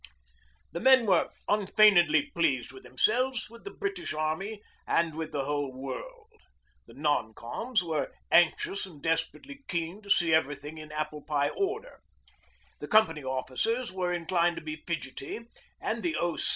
[0.71, 5.71] The men were unfeignedly pleased with themselves, with the British Army, and with the whole
[5.71, 6.39] world.
[6.87, 11.99] The non coms, were anxious and desperately keen to see everything in apple pie order.
[12.79, 15.41] The Company officers were inclined to be fidgety,
[15.79, 16.35] and the O.